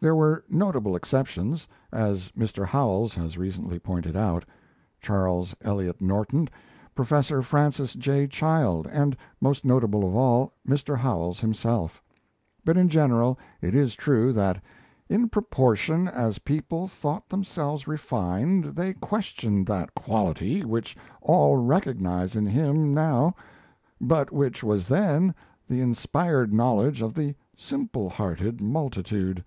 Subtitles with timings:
[0.00, 2.64] There were notable exceptions, as Mr.
[2.64, 4.44] Howells has recently pointed out
[5.00, 6.48] Charles Eliot Norton,
[6.94, 8.28] Professor Francis J.
[8.28, 10.96] Child, and most notable of all, Mr.
[10.96, 12.00] Howells himself;
[12.64, 14.62] but in general it is true that
[15.08, 22.46] "in proportion as people thought themselves refined they questioned that quality which all recognize in
[22.46, 23.34] him now,
[24.00, 25.34] but which was then
[25.68, 29.44] the inspired knowledge of the simple hearted multitude."